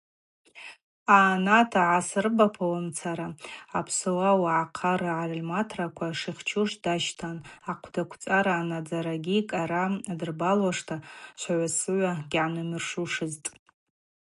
[1.11, 3.27] Йъанатӏа гӏайрысабапуамцара
[3.77, 7.37] апсуа уагӏахъа ргӏальаматраква шихчуш дащтан,
[7.69, 10.95] йхъвдаквцӏара анадзарагьи кӏара адырбалуашта
[11.41, 13.47] швхӏаусыгӏва гьгӏанимыршузтӏ.